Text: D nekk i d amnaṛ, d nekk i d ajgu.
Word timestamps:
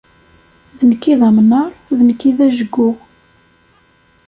D 0.77 0.79
nekk 0.89 1.03
i 1.11 1.15
d 1.19 1.21
amnaṛ, 1.27 1.69
d 1.97 1.99
nekk 2.07 2.21
i 2.29 2.31
d 2.37 2.39
ajgu. 2.45 2.89